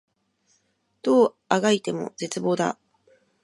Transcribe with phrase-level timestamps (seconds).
[1.03, 2.79] どう足掻いても絶望だ